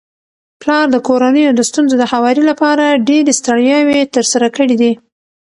پلار 0.61 0.85
د 0.91 0.95
کورنيو 1.07 1.51
د 1.55 1.61
ستونزو 1.69 1.95
د 1.99 2.03
هواري 2.11 2.43
لپاره 2.51 2.85
ډيري 3.07 3.33
ستړياوي 3.39 3.99
تر 4.15 4.23
سره 4.31 4.47
کړي 4.55 4.75
دي 4.81 4.91